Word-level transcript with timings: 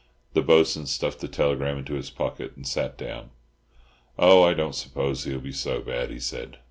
The 0.33 0.41
Bo'sun 0.41 0.87
stuffed 0.87 1.19
the 1.19 1.27
telegram 1.27 1.77
into 1.77 1.93
his 1.93 2.09
pocket 2.09 2.53
and 2.55 2.65
sat 2.65 2.97
down. 2.97 3.29
"Oh, 4.17 4.41
I 4.41 4.55
don't 4.55 4.73
suppose 4.73 5.25
he'll 5.25 5.37
be 5.39 5.51
so 5.53 5.79
bad," 5.81 6.09
he 6.09 6.19
said. 6.19 6.57